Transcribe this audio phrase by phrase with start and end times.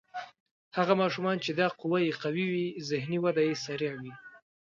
[0.77, 4.13] هغه ماشومان چې دا قوه یې قوي وي ذهني وده یې سریع وي.